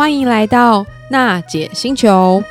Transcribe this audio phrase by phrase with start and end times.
[0.00, 2.42] 欢迎来到娜姐星球。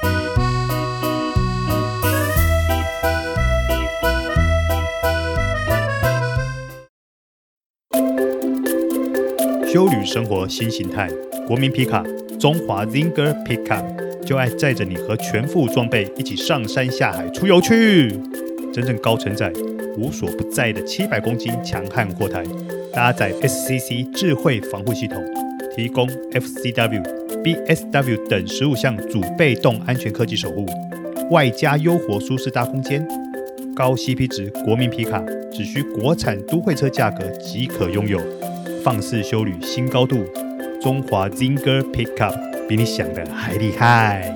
[9.65, 11.09] 休旅生活新形态，
[11.47, 12.04] 国民皮卡
[12.39, 18.09] 中华 Zinger Pickup 就爱载着你和全副装备一起上山下海出游去，
[18.71, 19.52] 真正高承载、
[19.97, 22.43] 无所不在的七百公斤强悍货台，
[22.93, 25.20] 搭载 SCC 智慧防护系统，
[25.75, 27.29] 提供 FCW。
[27.43, 30.66] BSW 等十五项主被动安全科技守护，
[31.32, 33.08] 外加优活舒适大空间，
[33.76, 38.20] 高 CP 值国民皮卡，只需国产都会车价格即可拥有，
[38.84, 40.26] 放肆修旅新高度，
[40.82, 44.36] 中华 Zinger Pickup 比你想的还厉害。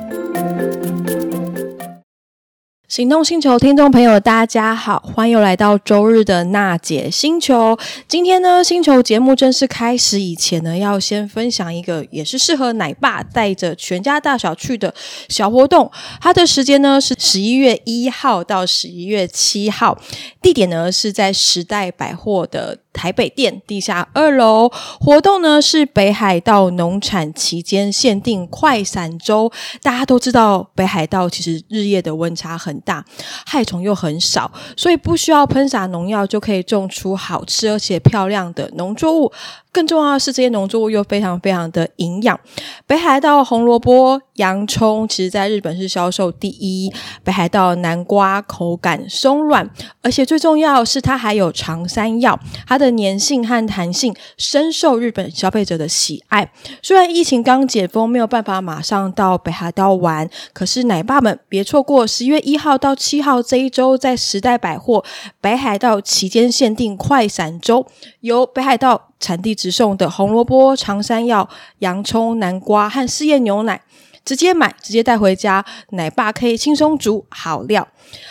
[2.94, 7.76] 行动星球听众朋友，大家好，欢迎来到周日的娜姐星球。
[8.08, 14.94] 今天呢，星球节目正式开始以前呢，要先分享一个也是适合奶爸带着全家大小去的
[15.28, 15.92] 小活动。
[16.22, 19.98] 它的时间呢是十一月一号到十一月七号，
[20.39, 24.69] 地点呢是在时代百货的台北店地下二楼。
[24.99, 29.52] 活动呢是北海道农产期间限定快闪周。
[29.81, 33.03] 大家都知道，北海道其实日夜的温差很大，
[33.45, 39.31] 害虫又很少，所以不需要喷洒农药就可以种出好吃而且漂亮的农作物。
[39.74, 42.40] 更重要的是，这些农作物又非常非常的营养。
[42.86, 46.94] 北海道红萝卜、洋葱，其实在日本是销售第一。
[47.24, 49.68] 北海道南瓜口感松软，
[50.04, 56.52] 而且最重要是它还有长山药，它的粘性和弹性深受日本消费者的喜爱。
[56.84, 65.04] 虽然疫情刚解封，没有办法马上到北海道玩，可是奶爸们别错过十月一号到七号这一周，在时代百货
[65.42, 67.88] 北海道期间限定快闪周，
[68.20, 69.10] 由北海道。
[69.24, 71.48] 产地直送的红萝卜、长山药、
[71.80, 73.82] 洋葱、南瓜和四叶牛奶，
[74.26, 77.88] 直接买直接带回家，奶爸可以轻松煮好料。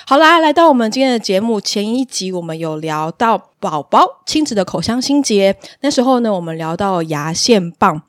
[0.06, 8.02] 好啦，来到我们今天的节目，前一集我们有聊到宝宝亲子的口腔清洁，那时候呢，我们聊到牙线棒。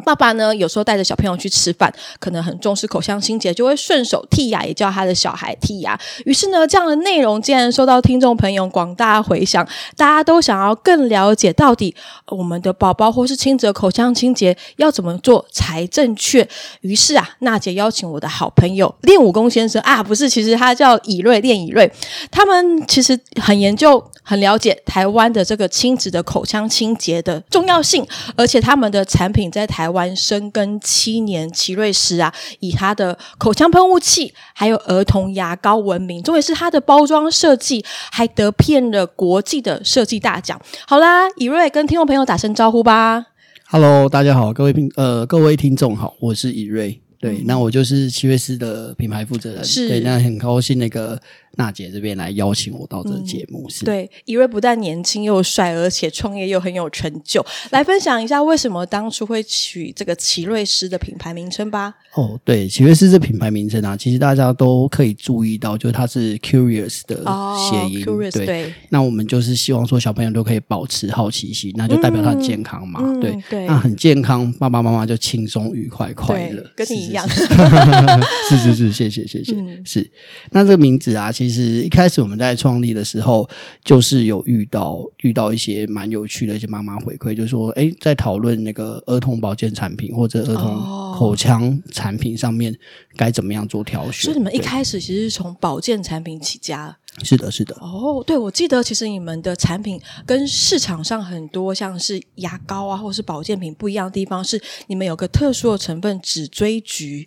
[0.00, 5.98] 爸爸呢，有时候带着小朋友去吃饭，可能很重视口腔清洁，就会顺手剔牙，也叫他的小孩剔牙。
[6.24, 9.66] 于是呢，这样的内容竟然受到听众朋友广大回响，
[9.96, 11.94] 大家都想要更了解到底
[12.28, 16.48] 我们的宝宝或是亲子口腔清洁要怎么做才正确。
[16.80, 21.90] 于是啊，娜姐邀请我的好朋友练武功先生啊，不是，其实他叫以瑞练以瑞，
[22.30, 28.06] 他们其实很研究、很了解台湾的这个亲子的口腔清洁的重要性，
[28.36, 29.89] 而且他们的产品在台。
[29.90, 40.60] 湾深耕七年，奇瑞斯啊，以它的口腔喷雾器还有儿童牙膏闻名，重点是它的包装设计还得遍了国际的设计大奖。
[40.86, 43.26] 好啦，以瑞跟听众朋友打声招呼吧。
[43.68, 47.00] Hello，大家好，各位听呃各位听众好，我是以瑞。
[47.20, 49.62] 对，那我就是奇瑞斯的品牌负责人。
[49.62, 51.20] 是，对，那很高兴那个。
[51.56, 57.44] 娜姐这边来邀请我到这个节目，嗯、是对，一位不但年轻又帅，而且创业又很有成就。
[57.70, 61.92] 来分享一下为什么当初会取这个奇瑞斯的品牌名称吧。
[62.14, 68.04] 哦，对，奇瑞斯这品牌名称啊，其实大家都可以注意到，就是它是 curious 的谐音。
[68.04, 73.00] 哦、curious, 对，对，那我们就是希望说小朋友都可以保持好奇心，那就代表他很健康嘛。
[73.02, 77.28] 嗯、对对，那很健康，爸爸妈妈就轻松愉快快乐，跟你一样。
[77.28, 79.52] 是是是，谢谢谢谢。
[79.56, 80.10] 嗯、是，
[80.52, 81.32] 那这个名字啊。
[81.40, 83.48] 其实一开始我们在创立的时候，
[83.82, 92.76] 就是有遇到遇到一些蛮有趣的一些妈妈回馈，就是说，哎，在讨论那个儿童保健产品或者儿童口腔产品上面
[93.16, 94.24] 该怎么样做挑选。
[94.24, 96.94] 所以你们一开始其实是从保健产品起家。
[97.22, 97.74] 是的，是的。
[97.80, 107.26] 哦，对，我记得其实你们的产品跟市场上很多像是牙膏啊，或者是保健品不一样的地方，是你们有个特殊的成分——紫锥菊。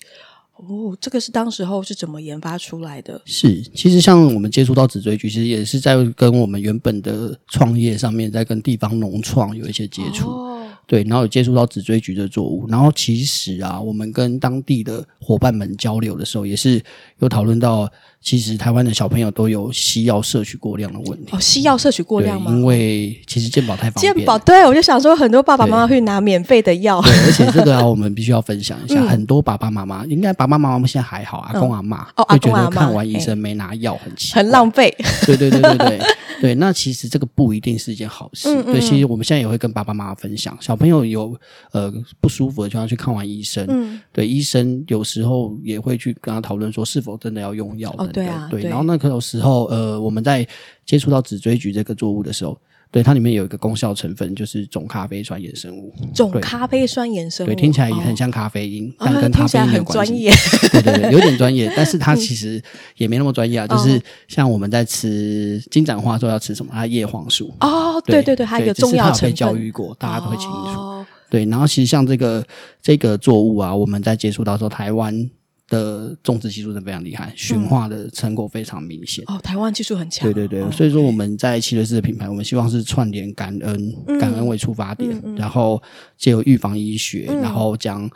[0.56, 3.22] 哦，这个是当时候是怎么研发出来的？
[3.26, 10.30] 是，其实像我们接触到紫锥菊，其实也是在跟我们原本的创业上面，在跟地方农创有一些接触。
[10.30, 16.82] 哦对，然后有接触到紫锥菊的作物，然后其实啊，我们跟当地的伙伴们交流的时候，也是
[17.20, 17.90] 有讨论到，
[18.22, 21.32] 其实台湾的小朋友都有西药摄取过量的问题。
[21.32, 22.52] 哦，西药摄取过量吗？
[22.52, 24.14] 因为其实健保太方便。
[24.14, 27.02] 健保对，我就想说，很多爸爸妈妈会拿免费的药。
[27.02, 34.94] 对，而且这个啊， 我们必须要分享一下，嗯、很多爸爸妈妈应该爸爸妈妈们现在还好，阿公阿妈、嗯、会觉得看完医生没拿药很奇怪，很浪费。
[35.26, 36.00] 对对对对对。
[36.42, 38.62] 对，那其实这个不一定是一件好事。
[38.64, 41.38] 对，其实我们现在也会跟爸爸妈妈分享，小朋友有
[41.72, 43.66] 呃不舒服的就要去看完医生。
[43.70, 48.08] 嗯，对，医生有时候也会去跟他讨论说是否真的要用药等等。
[48.08, 48.62] 哦，对啊，对。
[48.62, 50.48] 对，然后那个时候呃，我们在
[50.86, 52.58] 接触到紫锥菊这个作物的时候。
[52.94, 55.92] 对，它里面有一个功效成分，就是总咖啡酸衍生物。
[56.14, 60.14] 总咖啡酸衍生物，对，听起来也很像咖啡因，哦、但跟咖啡因没有关系。
[60.14, 60.32] 很专业，
[60.72, 62.62] 对对对，有点专业， 但是它其实
[62.98, 63.66] 也没那么专业啊。
[63.66, 66.72] 就是像我们在吃金盏花的时候要吃什么？
[66.72, 67.52] 它叶黄素。
[67.62, 69.32] 哦，对对对，还有一个重要成分。
[69.32, 70.80] 被教育过，大家都会清楚。
[70.80, 72.46] 哦、对，然后其实像这个
[72.80, 75.28] 这个作物啊，我们在接触到时候，台湾。
[75.70, 79.24] 的种植技术是非常厉害，驯化的成果非常明显。
[79.28, 80.32] 哦，台湾技术很强。
[80.32, 85.82] 对对对，所以说我们在奇瑞斯的品牌，我们希望是串联感恩，感恩为出发点，然后
[86.18, 88.10] 借由预防医学，然后将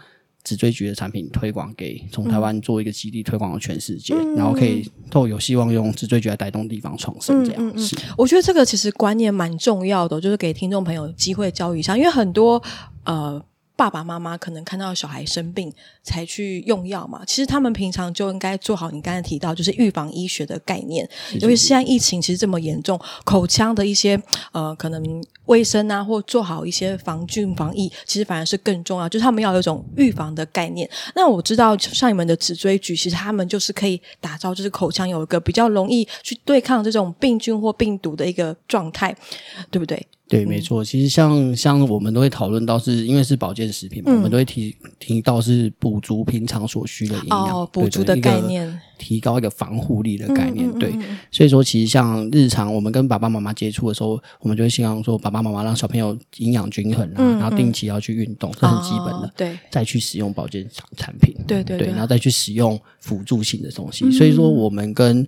[0.43, 7.43] 脊椎菊的产品推广给从台湾做一个基地推广到全世界，然后可以都有希望用脊椎菊来带动地方创生。
[7.43, 12.61] 这样是，我觉得这个其实观念蛮重要的，就是给听众朋友机会教育一下，因为很多
[13.05, 13.43] 呃。
[13.77, 15.71] 爸爸妈妈可能看到小孩生病
[16.01, 21.07] 才去用药嘛，其实他们平常就应该做好你刚才提到就是预防医学的概念，
[21.39, 24.19] 尤其是现在疫情其实这么严重，口腔的一些
[24.51, 30.89] 呃可能卫生啊，或做好一些防菌防疫，其实反而是更重要，就是他们要有一种预防的概念。
[31.15, 39.15] 那我知道像你们的脊椎菊，其实他们就是可以打造就是口腔有一个比较容易去对抗这种病菌或病毒的一个状态，
[39.69, 40.07] 对不对？
[40.27, 40.83] 对，没错。
[40.83, 50.69] 其实像像我们都会讨论到是，是因为是保健食品嘛，嗯、我们都会提提到是补足平常所需的营养，哦、补足的概念，提高一个防护力的概念。
[50.69, 50.93] 嗯、对，
[51.31, 59.31] 所以说其实像日常我们跟爸爸妈妈接触的时候，我们就会希望说，爸爸妈妈让小朋友营养均衡啊，嗯、然后定期要去运动，这、嗯、很基本的。
[59.37, 64.03] 对，再去使用保健产品，对对对，然后再去使用辅助性的东西。
[64.05, 65.25] 嗯、所以说我们跟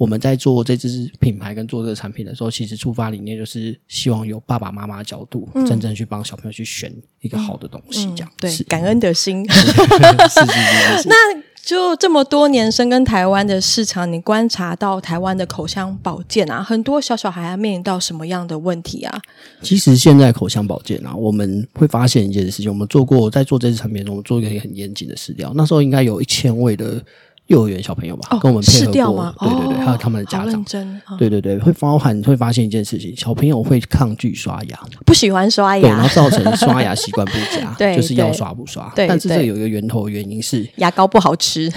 [0.00, 9.44] 我们在做这支品牌跟做这个产品的时候，其实出发理念就是希望由爸爸妈妈的角度，嗯、真正去帮小朋友去选一个好的东西，这样、嗯嗯、对，感恩的心。
[11.04, 11.14] 那
[11.62, 19.20] 就这么多年深耕台湾的市场，你观察到台湾的口腔保健啊，很多小小孩要面临到什么样的问题啊？
[19.60, 27.04] 其实现在口腔保健啊，我们会发现一件事情，我们做过在做这支产品的时候，我们做一个很严谨的试调，那时候应该有一千位的。
[27.50, 29.34] 幼儿园小朋友吧，哦、跟我们配合过，吗？
[29.40, 41.70] 对对对，哦、还有他们的家长，真哦、对对对，会包含会发现一件事情，小朋友会抗拒刷牙，不喜欢刷牙，对，然后造成刷牙习惯不佳， 对，就是要刷不刷，对，但是这有一个源头原因是牙膏不好吃。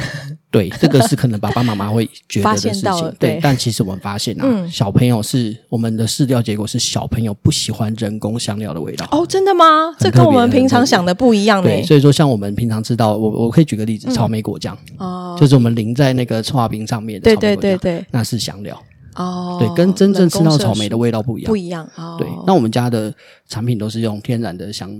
[0.53, 3.15] 对，这个是可能爸爸妈妈会觉得的事情。
[3.17, 9.07] 对，对，但其实我们发现啊，嗯、小朋友是我们的试调结果是小朋友不喜欢人工香料的味道。
[9.09, 9.65] 哦，真的吗？
[9.97, 11.63] 这跟我们平常想的不一样。
[11.63, 18.79] 对，所以说像我们平常知道，我我可以举个例子，嗯、草莓果酱，哦，就是我们淋在那个剉冰上面的草莓果酱，对对对对，那是香料。
[19.15, 21.87] 哦，对，跟真正吃到草莓的味道不一样，不一样。
[21.95, 23.13] 哦，对，那我们家的
[23.47, 24.91] 产品都是用天然的香，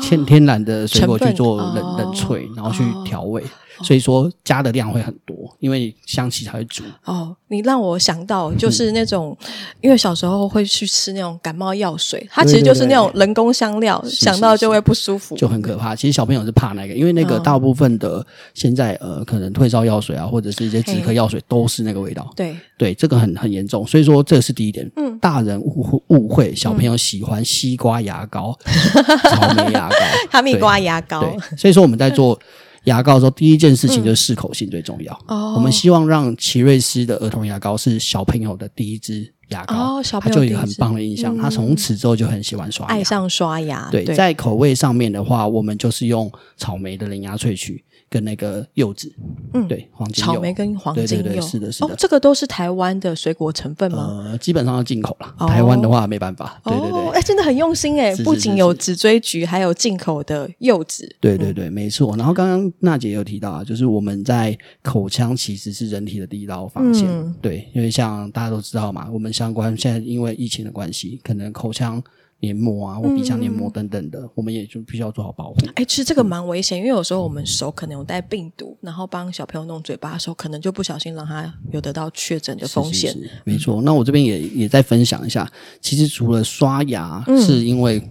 [0.00, 3.42] 天、哦、天然的水果去做冷冷萃，然后去调味。
[3.42, 3.48] 哦
[3.82, 6.84] 所以说加的量会很多，因为香气才会足。
[7.06, 9.48] 哦，你让我想到就是那种，嗯、
[9.80, 15.94] 因为小时候会去吃那种感冒药水，它其实就是那种人工香料，对对对，想到就会不舒服，就很可怕。
[15.94, 22.28] 其实小朋友是怕那个，因为那个大部分的现在、哦、呃，可能退烧药水啊，或者是一些止咳药水都是那个味道。
[22.34, 23.86] 对对，这个很很严重。
[23.86, 24.90] 所以说这个是第一点。
[24.96, 29.96] 嗯，大人误误会小朋友喜欢西瓜牙膏、 嗯、草莓牙膏、
[30.30, 31.20] 哈密瓜牙膏。
[31.20, 32.38] 对，所以说我们在做。
[32.84, 35.12] 牙膏的时候，第一件事情就是适口性最重要。
[35.26, 41.36] 哦，我们希望让奇瑞斯的儿童牙膏是小朋友的第一支牙膏，哦，小朋友他就有很棒的印象。
[41.36, 43.88] 嗯、他从此之后就很喜欢刷牙，爱上刷牙。
[43.90, 47.82] 对，对在口味上面的话，我们就是用草莓的零牙萃取。
[48.14, 49.12] 跟那个柚子，
[49.54, 51.86] 嗯，对，黄金，草莓跟黄金柚，对对对，是的，是的。
[51.86, 54.22] 哦，这个都是台湾的水果成分吗？
[54.24, 55.34] 呃，基本上要进口了。
[55.48, 56.60] 台湾的话没办法。
[56.62, 61.12] 对对对，哎，真的很用心哎，不仅有紫锥菊，还有进口的柚子。
[61.18, 62.16] 对对对，没错。
[62.16, 67.34] 然后刚刚娜姐有提到啊，就是我们在口腔其实是人体的第一道防线。
[67.42, 72.00] 对，因为像大家都知道嘛，我们相关现在因为疫情的关系，可能口腔。
[72.44, 75.56] 黏膜啊，或鼻腔黏膜等等的，嗯、我们也就必须要做好保护。
[75.68, 83.12] 哎、欸，其实这个蛮危险，因为有时候我们手可能有带病毒，然后帮小朋友弄嘴巴的时候，可能就不小心让他有得到确诊的风险。
[83.12, 88.02] 是是是没错，那我这边也也再分享一下，其实除了刷牙，嗯、是因为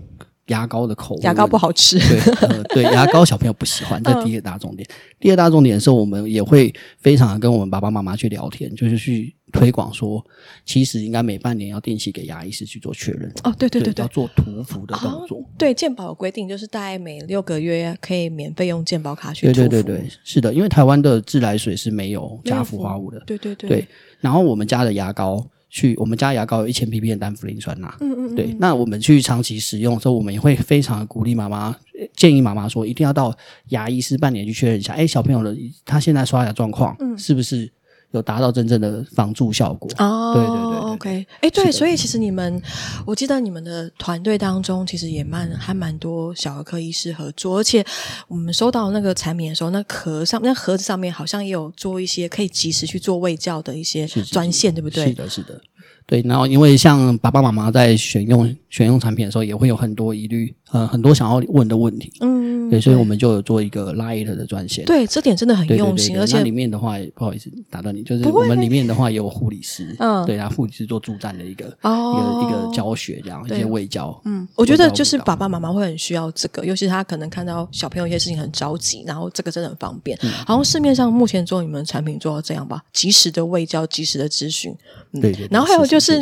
[0.47, 1.99] 牙膏的口味，牙膏不好吃。
[1.99, 4.87] 对，呃，对， 牙膏小朋友不喜欢，这第一个大重点。
[4.89, 9.35] 嗯、第二大重点是我们也会非常的跟我们爸爸妈妈去聊天，就是去。
[9.53, 10.21] 推广说，
[10.65, 13.31] 其实应该每半年要定期给牙医师去做确认。
[13.43, 15.41] 哦，对对对对，要做涂氟的动作。
[15.57, 19.45] 对，健保有规定，就是大概每六个月可以免费用健保卡去。
[19.45, 23.19] 对对对对，是的，因为台湾的自来水是没有加氟化物的。
[23.27, 23.69] 对对对。
[23.69, 23.87] 对，
[24.19, 27.95] 然后我们家的牙膏，去我们家牙膏有一千 ppm 的单氟磷酸钠。
[28.01, 28.35] 嗯嗯嗯。
[28.35, 31.75] 对，那我们去长期使用的时候，我们也会非常的鼓励妈妈，
[32.15, 33.35] 建议妈妈说，一定要到
[33.69, 35.55] 牙医师半年去确认一下，哎，小朋友的
[35.85, 37.71] 他现在刷牙状况，嗯，是不是？
[38.13, 39.89] 有达到真正的防蛀效果。
[39.97, 42.61] 哦，对对对，对，OK，哎，对，所以其实你们，
[43.05, 47.83] 我记得你们的团队当中其实也蛮还蛮多小儿科医师合作，而且
[48.27, 55.07] 我们收到那个产品的时候，那壳上那盒子上面好像也有做一些可以及时去做卫教的一些专线，对不对？
[55.07, 55.61] 是的，是的。
[56.05, 62.11] 对，然后因为像爸爸妈妈在选用选用产品的时候，也会有很多疑虑，呃，很多想要问的问题。
[62.21, 64.83] 嗯，对，所以我们就有做一个 Light 的专线。
[64.85, 74.19] 对，这点真的很用心，而且里面的话，不好意思打断你，就是我们里面的话也有护理师，嗯，对，然后护理师做助战的一个哦一个一个教学这样一些卫教。
[74.25, 80.17] 嗯，我觉得就是爸爸妈妈会很需要这个，尤其是他可能看到小朋友一些事情很着急，然后这个真的很方便。
[80.47, 84.75] 好像市面上目前做你们产品做到这样吧，及时的卫教，及时的咨询。
[85.21, 85.47] 对对。
[85.51, 86.19] 然后还有就是。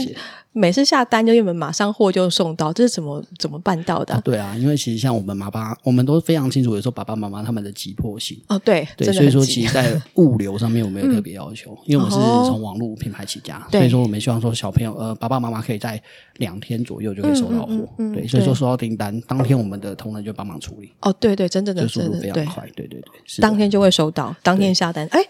[0.53, 4.13] 每次下单就你们马上货就送到，这是怎么怎么办到的？
[4.13, 4.21] 啊？
[4.21, 16.01] 对啊，因为其实像我们妈妈，我们都非常清楚，有时候爸爸妈妈他们的急迫性哦，对对，所以说其实，在物流上面我们有特别要求， 嗯、因为我们是从网络品牌起家，哦、所以说我们希望说小朋友呃爸爸妈妈可以在
[16.37, 20.91] 两天左右就可以收到货，嗯嗯嗯、对，所以说收到订单当天我们的同仁就帮忙处理。
[20.99, 25.21] 哦，对对，真正的速度非常快，对对对，对当天就会收到，当天下单，哎。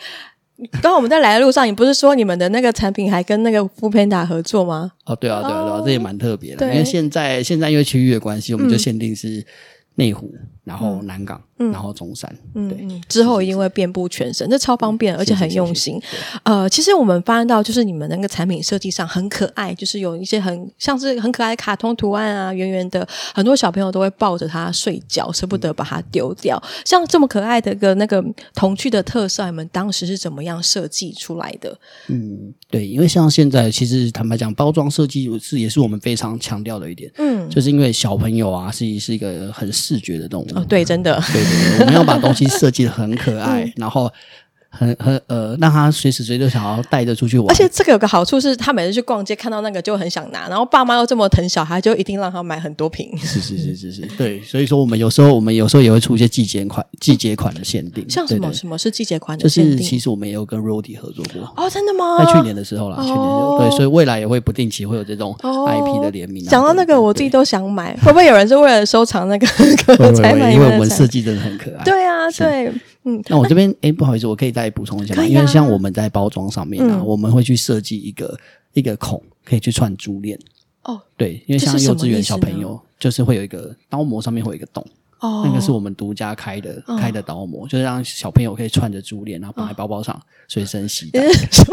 [0.73, 4.91] 刚刚我们在来的路上，你不是说你们的那个产品还跟那个 Foodpanda 合作吗？
[5.05, 6.67] 哦，对啊，对啊，对啊，这也蛮特别的。
[6.67, 9.45] 因为现在现在因为区域的关系，我们就限定是
[9.95, 10.33] 内湖。
[10.63, 15.99] 嗯然后南港，嗯、然后中山，嗯、对，之后一定会遍布全省，这超方便，而且很用心。
[16.43, 26.61] 呃，其实我们发现到，就是你们那个产品设计上很可爱，就是有一些很像是很可爱的卡通图案啊，圆圆的，很多小朋友都会抱着它睡觉，舍不得把它丢掉。
[26.63, 31.75] 嗯、像这么可爱的一个那个童趣的特色，你们当时是怎么样设计出来的？
[32.07, 40.50] 嗯，对，因为像现在，其实坦白讲，包装设计是也是我们非常强调的一点，嗯，就是因为小朋友啊，是是一个很视觉的动物。
[40.55, 44.11] 哦，对，真的，对对对，我们要把东西设计的很可爱， 嗯、然后。
[44.73, 47.47] 很很呃，让他随时随地想要带着出去玩。
[47.49, 53.11] 而且这个有个好处是，他每次去逛街看到那个就很想拿，然后爸妈又这么疼小孩，就一定让他买很多瓶。
[53.17, 54.41] 是是是是是，对。
[54.41, 58.09] 所以说，我们有时候我们有时候也会出一些季节款、季节款的限定。
[58.09, 59.77] 像什么什么是季节款的限定？
[59.77, 61.53] 就是其实我们也有跟 Rody 合作过。
[61.57, 62.23] 哦，真的吗？
[62.23, 66.45] 在去年的时候啦，去年就对，所以未来也会不定期会有这种 IP 的联名。
[66.45, 67.93] 讲到那个，我自己都想买。
[67.97, 69.45] 会不会有人是为了收藏那个
[70.15, 70.53] 才买？
[70.53, 71.83] 因为我们设计真的很可爱。
[71.83, 72.71] 对啊，对。
[73.03, 75.25] 嗯，那我这边哎，不好意思，我可以再补充一下吗？
[75.25, 78.37] 因为像我们在包装上面啊，我们会去设计一个
[78.73, 80.37] 一个孔，可以去串珠链。
[80.83, 84.85] 哦，对，因为像幼稚园小朋友，就是会有一个刀模上面会有一个洞。
[85.21, 91.21] 哦，那个是我们独家开的开的刀模，就是让小朋友可以串着珠链，然后绑在包包上，随身携带。
[91.51, 91.65] 说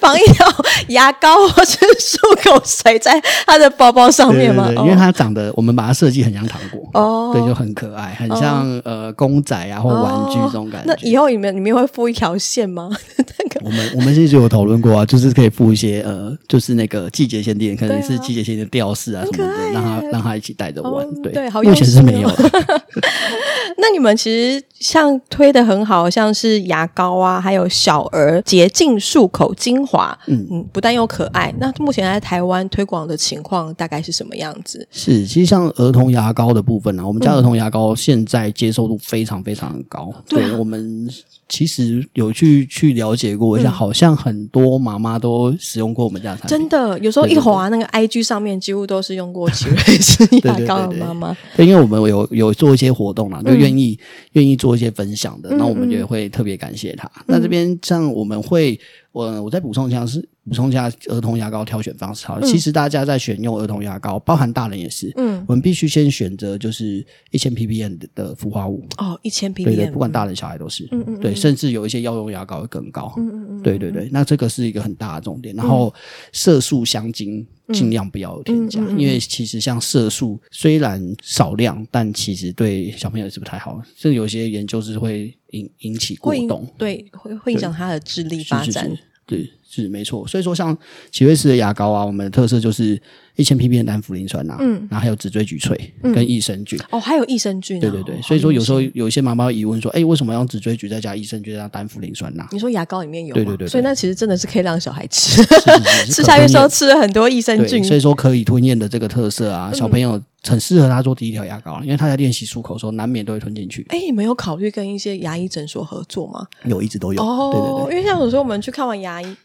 [0.00, 0.46] 绑一条
[0.88, 4.70] 牙膏或者漱口水在他的包包上面吗？
[4.78, 10.94] 因为它长得，我们把它设计很像糖果哦，对，就很可爱，很像呃公仔啊或玩具这种感觉。
[10.94, 12.88] 那以后里面里面会附一条线吗？
[13.62, 21.06] 我们我们其实有讨论过啊，就是可以附一些呃，就是那个季节限定，可能是季节限定的吊饰啊什么的，让他让他一起带着玩。
[21.22, 22.30] 对对，目前是没有。
[23.78, 31.54] 那你们其实像推的很好，像是牙膏啊，还有小儿洁净漱口精华，嗯嗯，不但又可爱。
[31.58, 34.86] 那目前在台湾推广的情况大概是什么样子？
[34.90, 40.10] 是，其实像儿童牙膏的部分呢、啊，我们家儿童牙膏现在接受度非常非常高。
[40.14, 41.08] 嗯、对，我们
[41.46, 46.48] 其实有去去了解过一下，嗯、好像很多妈妈都使用过我们家产品。
[46.48, 51.36] 真的，有时候一滑那个 IG 上面，几乎都是用过奇瑞斯牙膏的妈妈。
[51.54, 53.98] 对，因为我们有有做一些活动啦，就愿意
[54.32, 57.10] 愿、嗯、意做一些分享的，那我们也会特别感谢他。
[57.16, 58.78] 嗯、那这边像我们会，
[59.12, 60.28] 我我再补充一下是。
[60.48, 75.54] 补充一下儿童牙膏挑选方式好，其实大家在选用儿童牙膏，包含大人也是，嗯，我们必须先选择就是一千 ppm 的氟化物哦，一千 ppm，对对，不管大人小孩都是，嗯嗯，对，甚至有一些药用牙膏会更高，嗯嗯嗯，对对对，那这个是一个很大的重点。
[75.54, 75.94] 然后
[76.32, 88.90] 色素香精尽量不要添加，因为其实像色素虽然少量，但其实对小朋友也是不太好，甚至有些研究是会引引起过动，对，会会影响他的智力发展，
[89.26, 89.50] 对。
[89.72, 90.76] 是没错，所以说像
[91.12, 93.00] 奇瑞斯的牙膏啊，我们的特色就是
[93.36, 95.78] 一千 ppm 的单茯苓酸钠，嗯，然后还有紫锥菊萃
[96.12, 102.44] 跟益生菌，哦，还有益生菌，对对对，所以说有时候有一些妈妈疑问说，哎，为什么要用紫锥菊再加益生菌加单茯苓酸钠？
[102.50, 105.40] 你说牙膏里面有，对对对，所以那其实真的是可以让小孩吃，
[106.10, 110.20] 吃下去时候吃了很多益生菌，所以说可以吞咽的这个特色啊，小朋友。
[110.42, 113.86] 很适合他做第一条牙膏，因为他在练习漱口的时候，难免都会吞进去。
[113.90, 116.46] 哎，你们有考虑跟一些牙医诊所合作吗？
[116.64, 117.22] 有，一直都有。
[117.22, 119.36] 哦，对对对，因为像有时候我们去看完牙医，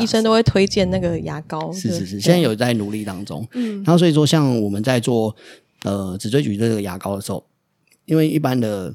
[0.00, 1.72] 医生都会推荐那个牙膏。
[1.72, 3.46] 是是是，现在有在努力当中。
[3.52, 5.34] 嗯，然后所以说，像我们在做
[5.82, 7.44] 呃紫锥菊这个牙膏的时候，
[8.04, 8.94] 因为一般的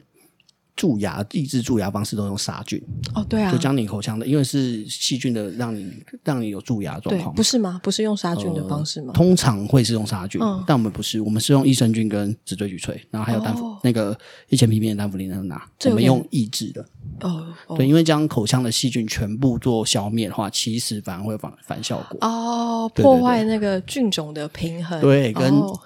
[0.75, 2.82] 蛀牙抑制蛀牙方式都用杀菌
[3.13, 5.92] 哦，对啊，就将你口腔的，因为是细菌的，让你
[6.24, 7.80] 让你有蛀牙状况，不是吗？
[7.84, 9.08] 不是用杀菌的方式吗？
[9.10, 14.18] 呃、通常会是用杀菌，嗯、但我们不是，我们是用益生菌跟紫锥菊萃，然后还有单氟、哦、那个
[14.50, 16.82] 一千 ppm 的单氟林能拿，我们用抑制的
[17.20, 22.18] 哦，哦，对，因为将口腔的细菌全部做消灭的话，其实反而会反反效果。
[22.22, 25.51] 哦，破坏那个菌种的平衡，对，跟。
[25.51, 25.80] 哦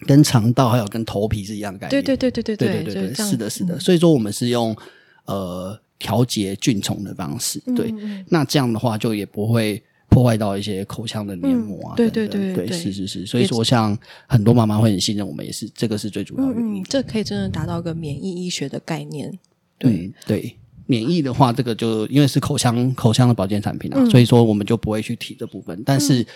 [0.00, 3.80] 跟肠道还有跟头皮是一样的概念，对对对对对对对对对，是的，是的。
[3.80, 4.76] 所以说我们是用
[5.24, 7.94] 呃调节菌虫的方式，对。
[8.28, 11.94] 那这样的话就也不会破坏到一些口腔的黏膜啊。
[11.96, 13.24] 对对对对，是是是。
[13.24, 16.84] 所以说，像很多妈妈会很信任我们，也是这个是最主要的原因。
[16.84, 19.32] 这可以真的达到一个免疫医学的概念。
[19.78, 26.26] 对对，免疫的话，这个就因为是口腔口腔的保健产品啊，所以说我们就不会去提这部分，但是。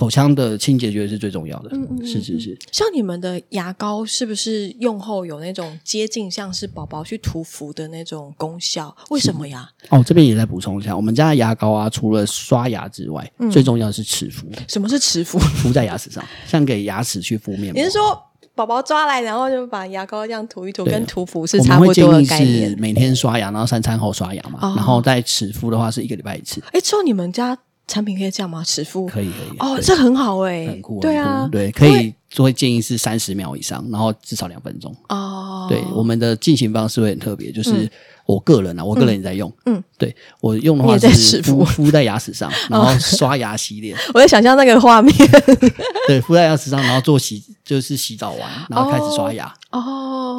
[0.00, 2.58] 口腔的清洁绝对是最重要的，嗯嗯，是是是。
[2.72, 8.96] 像你们的牙膏是不是用后有那种接近像是宝宝去涂氟的那种功效？
[9.10, 9.68] 为什么呀？
[9.90, 14.46] 哦，这边也再补充一下，我们家的牙膏啊，除了刷牙之外，嗯、最重要的是齿氟。
[14.66, 15.38] 什么是齿氟？
[15.38, 17.72] 敷在牙齿上， 像给牙齿去敷面膜。
[17.74, 18.18] 你是说
[18.54, 22.70] 宝宝抓来，然后就把牙膏这样涂一涂，跟涂氟是差不多的概念？
[22.70, 24.60] 是每天刷牙，然后三餐后刷牙嘛。
[24.62, 26.62] 哦、然后在齿氟的话是一个礼拜一次。
[26.72, 27.58] 哎，就你们家。
[27.90, 28.62] 产品可以这样吗？
[28.64, 34.94] 齿敷可以可以哦，这很好哎，很酷，对啊，对，可以做建议是三十秒以上，然后至少两分钟。
[35.08, 35.66] 哦。
[35.68, 37.90] 对，我们的进行方式会很特别，就是
[38.26, 41.90] 我个人啊，我个人也在用，嗯，对我用的话是敷敷。
[41.90, 43.96] 在牙齿上，然后刷牙洗脸。
[44.14, 45.12] 我在想象那个画面，
[46.06, 49.52] 对，敷在牙齿上，然后做洗就是洗澡完，然后开始刷牙。
[49.72, 49.80] 哦，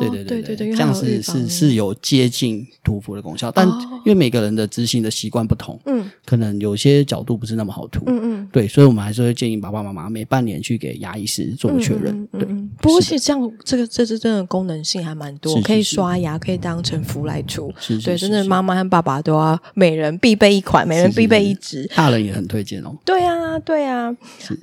[0.09, 12.47] 对对对对对，这样是是是有接近涂氟的功效，但因为每个人的执行的习惯不同，嗯，可能有些角度不是那么好涂，嗯嗯，对，所以我们还是会建议爸爸妈妈每半年去给牙医师做个确认，对。
[12.81, 17.71] 不过其实这样，这个这支真的功能性还蛮多，可以刷牙，可以当成氟来涂，
[18.03, 22.95] 对，真的妈妈和爸爸都要每人必备一款，每人必备一支，大人也很推荐哦。
[23.05, 24.15] 对啊，对啊，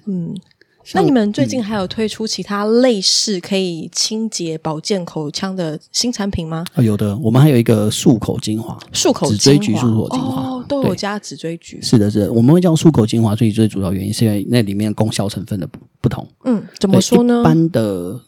[0.07, 0.35] 嗯。
[0.95, 6.65] 那你们最近还有推出其他类似可以清洁保健口腔的新产品吗？
[6.77, 11.81] 有的，我们还有一个漱口精华，漱口紫锥菊漱口精华哦，都有加紫锥菊。
[11.83, 16.27] 是的，是的，我们会叫漱口精华，最最主要原因是因为那里面功效成分的不不同。
[16.45, 17.41] 嗯，怎么说呢？
[17.41, 18.19] 一般的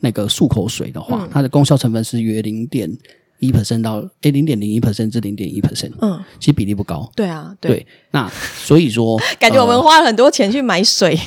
[0.00, 2.90] 那个漱口水的话，它的功效成分是约零点
[3.38, 5.92] 一 percent 到诶零点零一 percent 至零点一 percent。
[6.00, 7.08] 嗯，其实比例不高。
[7.14, 7.86] 对啊，对。
[8.10, 8.28] 那
[8.64, 11.16] 所以说， 感觉我们花了很多钱去买水。
[11.16, 11.20] 呃，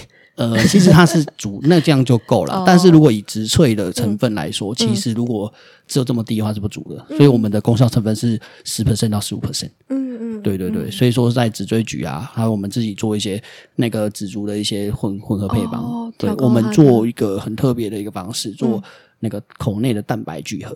[0.68, 2.64] 其实它是煮， 那这样就够了。
[2.66, 5.52] 但是如果以植萃的成分来说，其实如果
[5.88, 7.06] 只有这么低的话是不足的。
[7.16, 9.70] 所以我们的功效成分是十 percent 到十五 percent。
[9.90, 10.90] 嗯嗯，对对对。
[10.90, 13.42] 所以说在紫锥菊啊，还有我们自己做一些
[13.76, 16.12] 那个紫竹的一些混混合配方。
[16.18, 18.82] 对，我们做一个很特别的一个方式，做
[19.20, 20.76] 那个口内的蛋白聚合。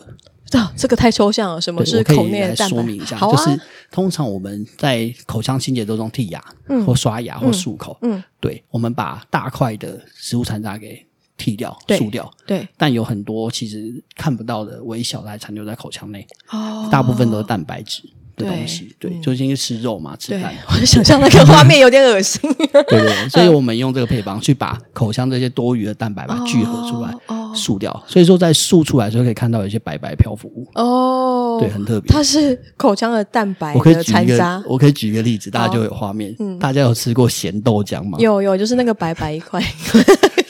[0.52, 1.60] 啊，这个太抽象了。
[1.60, 2.76] 什么是口内的蛋白？
[2.76, 3.60] 说明一下，就是
[3.92, 11.06] 通常我们在口腔清洁当中剔牙，嗯，或刷牙或漱口，嗯，对，我们把大块的食物残渣给
[11.38, 12.68] 剔掉、漱掉，对。
[12.78, 18.04] 但有很多其实看不到的微小的还残留在口腔内，哦，大部分都是蛋白质
[18.36, 20.54] 的东西，对，就因为吃肉嘛，吃蛋。
[20.70, 22.40] 我想象那个画面有点恶心。
[22.72, 27.14] 对 对，所以我们用这个配方去把口腔这些多余的蛋白把它聚合出来。
[27.58, 32.14] 漱掉，所以说在漱出来的时候可以看到有一些白白漂浮物哦，对，很特别。
[32.14, 34.64] 它是口腔的蛋白的残渣。
[34.68, 36.36] 我可以举一个例子，大家就有画面。
[36.40, 38.18] 嗯，大家有吃过咸豆浆吗？
[38.20, 39.62] 有有，就是那个白白一块。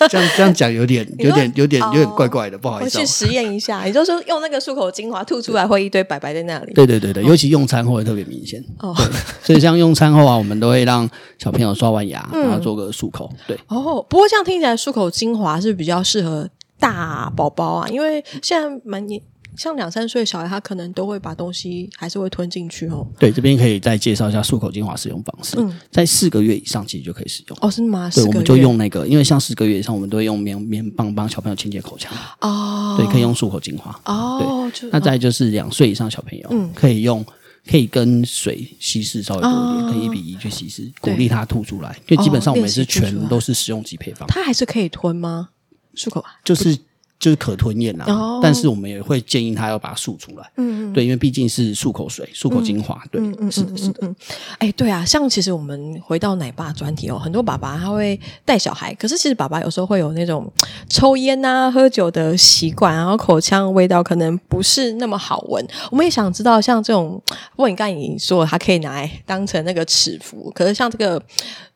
[0.09, 2.99] 这样这样讲有点有点有点有点怪怪的，不好意思。
[2.99, 6.73] 我去实验一下，也就是说用那个漱口精华吐出来会一堆白白在那里。
[6.75, 8.63] 对对对对，尤其用餐后会特别明显。
[8.79, 8.95] 哦，
[9.41, 13.27] 所以像用餐后啊，我们都会让小朋友刷完牙，然后做个漱口。
[13.47, 13.57] 对。
[13.69, 16.47] 哦，不过这样听起来漱口精华是比较适合。
[16.79, 19.21] 大宝宝啊，因为现在蛮年
[19.55, 23.07] 像两三岁的小孩，他可能都会把东西还是会吞进去哦。
[23.17, 25.55] 对，这边可以再介绍一下漱口精华使用方式。
[25.57, 27.57] 嗯，在四个月以上其实就可以使用。
[27.61, 28.07] 哦，是吗？
[28.13, 32.13] 对，我们就用那个，因为像四个月以上，我们都会用棉棉棒帮小朋友清洁口腔。
[32.41, 33.99] 哦，对，可以用漱口精华。
[34.05, 34.87] 哦，对。
[34.91, 37.25] 那再就是两岁以上小朋友，嗯，可以用，
[37.67, 41.97] 可以跟水稀释稍微多一点，可以一比一去稀释，鼓励他吐出来。
[42.09, 44.27] 因为基本上我们是全都是使用级配方。
[44.27, 45.49] 他还是可以吞吗？
[45.97, 46.77] 漱口啊，就是
[47.19, 54.15] 就是可吞咽啊，哦、但是我们也会建议他要把它漱出来，嗯，对，因为毕竟是漱口水、漱口精华，对，嗯、是的，是的，
[54.59, 60.47] 哎，对啊，像其实我们回到奶爸专题哦，很多爸爸他会带小孩，可是其实爸爸有时候会有那种
[60.89, 65.67] 抽烟啊、喝酒的习惯，然后口腔味道可能不是那么好闻。
[65.89, 67.19] 我们也想知道，像这种，
[67.55, 71.19] 不过你刚才已经说了，它可以拿来当成那个齿氟，可是像这个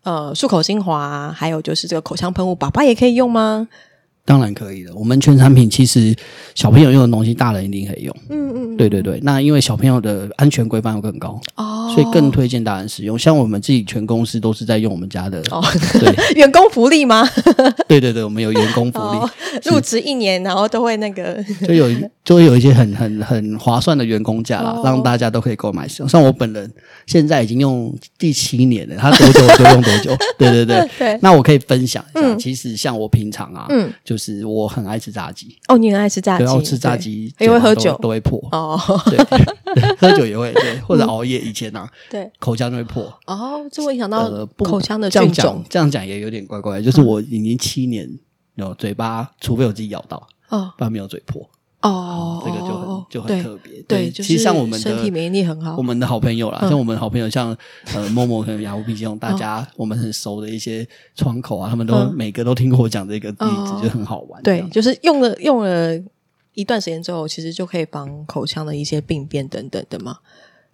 [0.03, 3.67] 呃漱口精华，还有就是这个口腔喷雾，爸爸也可以用吗？
[4.25, 4.93] 当然可以的。
[4.95, 6.15] 我们全产品其实
[6.55, 8.15] 小朋友用的东西，大人一定可以用。
[8.29, 9.19] 嗯嗯，对对对。
[9.23, 13.17] 那因为小朋友的安全规范会更高哦，所以更推荐大人使用。
[13.17, 15.63] 像我们自己全公司都是在用我们家的哦，
[15.99, 17.27] 对， 员工福利吗？
[17.87, 19.29] 对对对，我们有员工福利，哦、
[19.65, 21.87] 入职一年然后都会那个， 就有
[22.23, 26.09] 就会有一些很很很划算的员工价啦，哦、让大家都可以购买使用。
[26.09, 26.71] 像我本人
[27.07, 30.15] 现在已经用第七年了，他多久我就用多久。
[30.37, 35.57] 对对对对，那我可以分享一下，嗯、其实像我平常啊，嗯，就是我很爱吃炸鸡。
[35.67, 38.39] 哦，你很爱吃炸鸡，然后吃炸鸡也会喝酒，都会破。
[38.51, 39.17] 哦，对，
[39.99, 43.03] 喝酒也会对，或者熬夜以前啊， 对，口腔都会破。
[43.27, 45.63] 哦，这会影响到口腔的菌种。
[45.69, 48.09] 这样讲也有点怪怪，就是我已经七年
[48.55, 51.49] 有嘴巴，除非我自己咬到，哦，不然没有嘴破。
[51.81, 53.81] 哦，这个就很就很特别。
[53.87, 57.57] 对，其实像我们的身体免疫力很好，我们的好朋友啦，像我们好朋友，像
[57.95, 64.41] 呃默默和雅虎鼻这种大家我们很熟的一些窗口啊，他们都每个都听过我讲这个例子，就很好玩。
[64.43, 65.99] 对，就是用了用了
[66.53, 70.17] 一段时间之后，其实就可以防口腔的一些病变等等的嘛。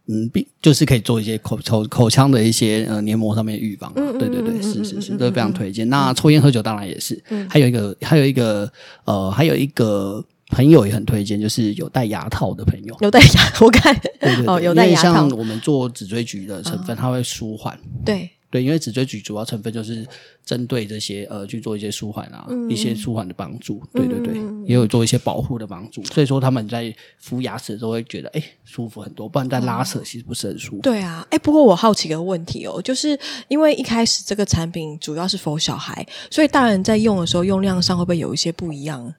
[0.07, 3.93] 嗯，病就是可以做一些口口口腔的一些呃黏膜上面预防。
[3.93, 5.87] 对对对，是是是，都非常推荐。
[5.87, 8.69] 那抽烟喝酒当然也是，还有一个还有一个
[9.05, 10.21] 呃还有一个。
[10.49, 15.13] 朋友也很推荐，就是有戴牙套的朋友，有戴牙，我看对对对哦，有戴牙套。
[15.13, 17.77] 像我们做紫锥菊的成分，它会舒缓。
[18.05, 20.07] 对对，因为紫锥菊主要成分就是
[20.45, 23.83] 针对这些呃去做一些舒缓啊，一些舒缓的帮助。
[23.91, 26.01] 对对对，也有做一些保护的帮助。
[26.05, 30.81] 所以说他们在敷牙齿的时候会觉得哎舒服很多，不然在拉扯其实不是很舒服。
[30.81, 39.13] 对啊，哎，不过我好奇个问题哦，就是因为一开始这个产品主要是 for 小孩，所以大人在用的时候用量上会不会有一些不一样？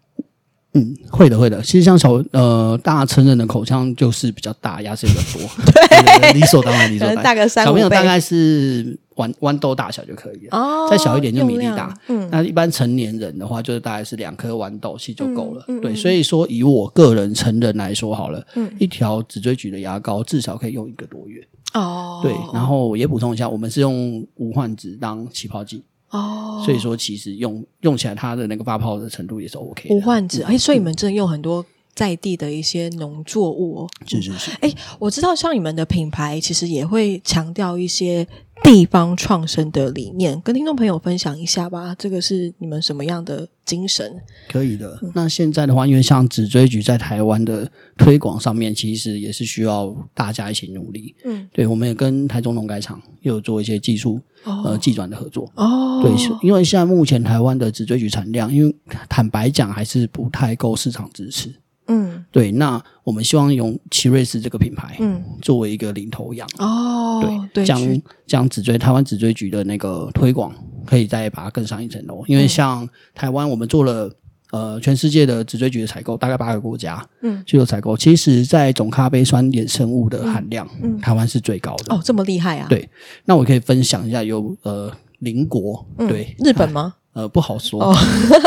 [0.74, 1.62] 嗯，会的，会的。
[1.62, 5.48] 其实像小呃，大成人的口腔就是比较大，牙齿比较多，
[6.20, 7.24] 对，理所当然，理所 当然。
[7.24, 7.64] 大个三。
[7.64, 11.98] 小朋友大概是豌豌豆大小就可以了，哦，再小一点就米粒大。
[12.09, 15.64] 嗯，那一般成年人的话，就是大概是两颗豌豆其实就够了。
[15.81, 21.42] 对，所以说以我个人成人来说好了，嗯，一条紫锥菊的牙膏至少可以用一个多月。
[21.72, 25.83] 哦，对，然后也补充一下，我们是用无患子当起泡剂。
[26.10, 29.94] 哦，所以说其实用用起来它的那个发泡的程度也是 OK 的。
[29.94, 31.64] 无患子，哎，所以你们真的用很多
[31.98, 33.88] 在地的一些农作物哦。
[34.06, 34.52] 是是是。
[34.61, 38.24] 哎，我知道像你们的品牌其实也会强调一些
[38.62, 41.92] 地方创生的理念，跟听众朋友分享一下吧。
[41.98, 44.20] 这个是你们什么样的精神？
[44.48, 44.96] 可以的。
[45.12, 51.16] 那现在的话，因为像紫锥局在台湾的推广上面，其实也是需要大家一起努力。
[51.24, 54.20] 嗯，对，我们也跟台中农改场又有做一些技术。
[54.44, 58.74] 呃，技转的合作哦，对，因为现在目前台湾的紫锥菊产量，因为
[59.08, 61.52] 坦白讲还是不太够市场支持，
[61.88, 70.55] 嗯，对，那我们希望用奇瑞斯这个品牌，嗯，作为一个领头羊哦，对，将将紫锥台湾紫锥局的那个推广，
[70.87, 74.11] 可以再把它更上一层楼，因为像台湾我们做了。
[74.51, 77.94] 呃，全世界的紫锥菊的采购大概八个国家，嗯，去做采购。
[77.94, 81.94] 其实，在总咖啡酸衍生物的含量，嗯，嗯台湾是最高的。
[81.94, 82.66] 哦，这么厉害啊！
[82.66, 82.88] 对，
[83.27, 86.94] 那我可以分享一下有，有呃邻国，嗯、对，日本吗？
[87.12, 87.92] 呃，不好说。
[87.92, 87.94] 哦、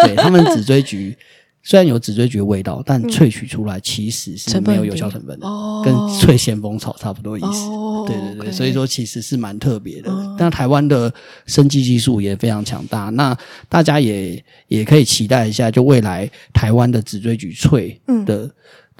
[0.03, 1.15] 对他们紫锥菊。
[1.63, 7.69] 虽然有紫锥菊味道，但萃取出来其实是没有有效成分的，嗯、跟萃先锋草差不多意思。
[7.69, 10.11] 哦、对对对，okay、所以说其实是蛮特别的。
[10.11, 11.13] 嗯、但台湾的
[11.45, 13.37] 生技技术也非常强大，那
[13.69, 17.95] 大家也也可以期待一下，就未来台湾的紫锥菊萃
[18.25, 18.45] 的。
[18.45, 18.51] 嗯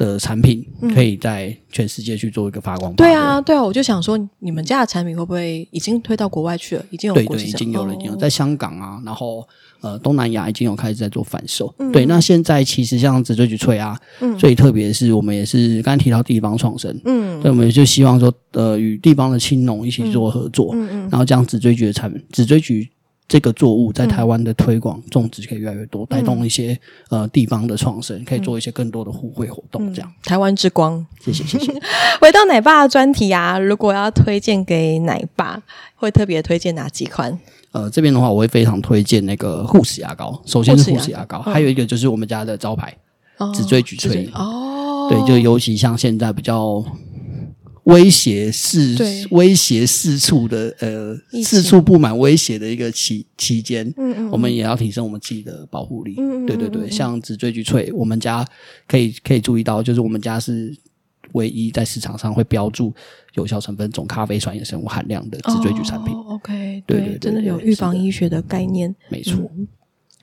[0.02, 2.92] 的产品可以在全世界去做一个发光。
[2.96, 6.86] 对啊，对啊，我就想说，你们家的产品会不会已经推到国外去了？
[6.90, 9.48] 已经有对对，已经有了，已经有在香港啊，然后
[9.82, 11.74] 呃东南亚已经有开始在做贩售。
[11.94, 13.96] 对，那现在其实像紫锥菊萃啊，
[14.40, 22.90] 最特别的是我们也是刚才提到地方创生，嗯，所以我们就希望说，呃，与地方的青农一起做合作，嗯嗯，然后将紫锥菊的产品，紫锥菊。
[23.32, 29.94] 这个作物在台湾的推广种植可以越来越多，带动一些呃地方的创生，可以做一些更多的互惠活动。
[29.94, 31.72] 这样，台湾之光，谢谢谢谢。
[32.20, 35.64] 回到奶爸的专题啊，如果要推荐给奶爸，
[35.96, 37.40] 会特别推荐哪几款？
[37.72, 40.42] 呃，这边的话，我会非常推荐那个护齿牙膏。
[40.46, 42.94] 首先是护齿牙膏，还有一个就是我们家的招牌
[43.56, 46.84] 紫锥菊萃哦，对，就尤其像现在比较。
[47.84, 48.96] 威胁四
[49.32, 56.14] 威胁四处的呃四处布满威胁的一个期期间，嗯嗯，我们也要提升我们自己的保护力。
[56.18, 58.46] 嗯嗯，对对对，像紫锥菊萃，我们家
[58.88, 60.72] 可以可以注意到，就是我们家是
[61.34, 62.94] 唯一在市场上会标注
[63.34, 66.14] 有效成分总咖啡酸衍生物含量的紫锥菊产品。
[66.14, 69.52] 哦，OK，对，对，对，对，真的有预防医学的概念，没错。
[69.58, 69.68] 嗯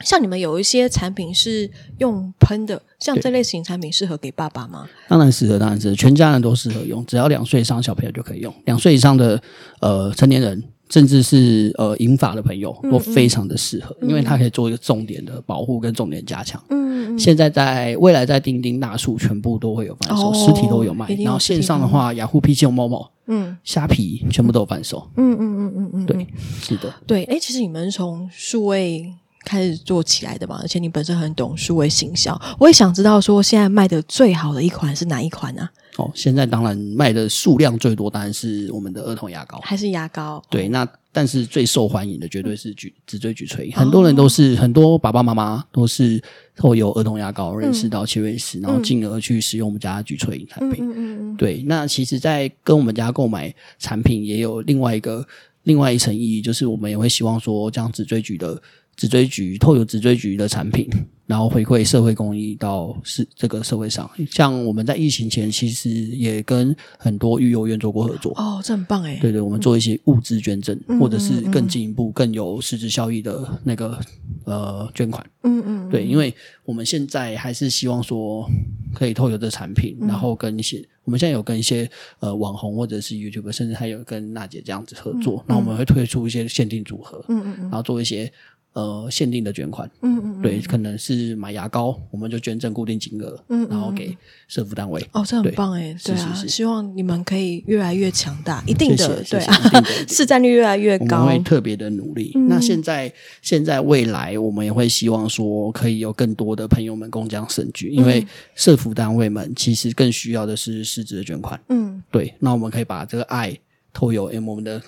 [0.05, 4.89] 像你们有一些产品是用喷的，像这类型产品适合给爸爸吗？
[5.09, 8.55] 当然适合，当然适合，全家人都适合用，只要两岁以上小朋友就可以用。
[8.65, 9.41] 两岁以上的
[9.81, 16.63] 呃成年人甚至是呃银发的朋友都非常的适合，嗯嗯，因为它可以做一个重点的保护跟重点加强。
[16.71, 21.09] 嗯，嗯，现在在未来在钉钉大树全部都会有贩售，哦，实体都有卖。
[21.11, 25.07] 有然后线上的话，雅虎、PC 某某，嗯，虾皮全部都有贩售。
[25.17, 26.27] 嗯嗯嗯嗯嗯，对，
[26.63, 27.25] 是的，对。
[27.25, 29.13] 哎，其实你们从数位
[29.49, 35.63] 开始做起来的嘛，而且你本身很懂数位行销，我也想知道说现在卖的最好的一款是哪一款呢？
[35.63, 35.71] 啊？
[35.97, 40.41] 哦，现在当然卖的数量最多，当然是我们的儿童牙膏，还是牙膏？
[40.49, 46.23] 对，那但是最受欢迎的绝对是咀咀咀咀吹，很多人都是很多爸爸妈妈都是
[46.55, 50.85] 透过儿童牙膏认识到奇瑞斯，嗯、然后进而去使用我们家的咀吹产品。
[50.85, 51.37] 嗯嗯嗯。
[51.37, 55.27] 对，那其实，在跟我们家购买产品也有另外一个
[55.65, 58.61] 另外一层意义，就是我们也会希望说，这样子咀咀的。
[58.99, 60.89] 咀咀咀透过咀咀咀的产品，
[61.25, 64.11] 然后回馈社会公益到是这个社会上。
[64.29, 68.33] 像我们在疫情前，其实也跟很多育幼院做过合作。
[68.35, 69.17] 哦，这很棒诶。
[69.23, 73.97] 对对，我们做一些物资捐赠，嗯、或者是更进一步、更有实质效益的那个
[74.45, 75.25] 呃捐款。
[75.45, 75.89] 嗯嗯。
[75.91, 76.35] 对，因为
[76.65, 78.45] 我们现在还是希望说，
[78.93, 85.45] 可以透过这产品，然后跟一些、嗯、我们现在有跟一些呃网红或者是 YouTuber，甚至还有跟娜姐这样子合作。
[85.47, 87.25] 那、嗯、我们会推出一些限定组合。
[87.29, 87.63] 嗯嗯嗯。
[87.63, 88.33] 然后做一些。
[88.75, 95.05] 呃，限定的捐款，嗯嗯，嗯对，可能是买牙膏，我们就捐赠固定金额，嗯，嗯，然后给社福单位。
[95.13, 99.55] 哦，这很棒哎，对啊，是是是，希望你们可以越来越强大，一定的，对啊，
[100.07, 102.31] 市占率越来越高，我们会特别的努力。
[102.37, 111.59] 嗯、那现在，现在未来，我们也会希望说，可以有更多的朋友们共襄盛举，因为社福单位们其实更需要的是市值的捐款。
[111.69, 113.59] 嗯，对，那我们可以把这个爱
[113.93, 114.81] 投有，因为我们的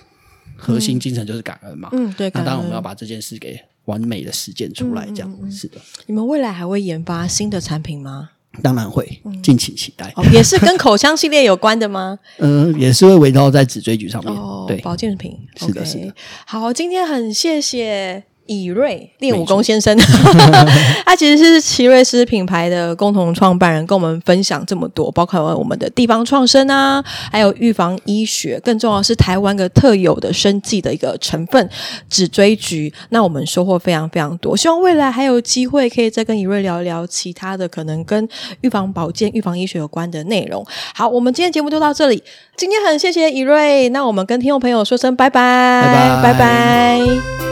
[0.55, 1.89] 核心精神就是感恩嘛。
[1.91, 3.61] 嗯，对，那当然我们要把这件事给。
[3.91, 5.79] 完美的实践出来，这样、嗯嗯、是的。
[6.07, 8.31] 你们未来还会研发新的产品吗？
[8.63, 10.13] 当然会，敬请期待。
[10.17, 12.19] 哦、也是跟口腔系列有关的吗？
[12.39, 14.35] 嗯、 呃，也是会围绕在纸锥菊上面。
[14.35, 15.39] 哦，对，保健品。
[15.57, 16.15] 是的，是的。
[16.47, 18.25] 好，今天很谢谢。
[18.51, 19.97] 以瑞练武功先生，
[21.07, 31.71] 他其实是奇瑞斯品牌的共同创办人，跟我们分享这么多，包括我们的地方创生啊，还有预防医学，更重要是台湾个特有的生计的一个成分
[32.09, 32.93] 咀咀咀。
[33.11, 38.29] 那我们收获非常非常多，希望未来还有机会可以再跟以瑞聊一聊其他的可能跟
[38.63, 40.67] 预防保健、预防医学有关的内容。
[40.93, 42.21] 好，我们今天节目就到这里，
[42.57, 47.50] 今天很谢谢以瑞，那我们跟听众朋友说声拜拜，拜拜，拜拜。